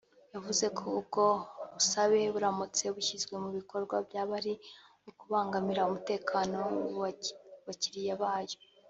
yavuze 0.33 0.65
ko 0.77 0.83
ubwo 0.99 1.23
busabe 1.75 2.19
buramutse 2.33 2.83
bushyizwe 2.95 3.33
mu 3.43 3.49
bikorwa 3.57 3.95
byaba 4.07 4.33
ari 4.39 4.53
ukubangamira 5.09 5.87
umutekano 5.89 6.59
w’abakiriya 6.99 8.15
bayo 8.23 8.57